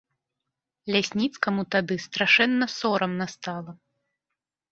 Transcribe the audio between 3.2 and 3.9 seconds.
стала.